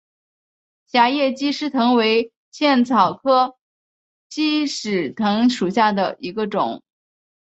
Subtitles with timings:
[0.87, 3.55] 狭叶鸡矢藤为茜草科
[4.29, 6.81] 鸡矢藤属下的一个种。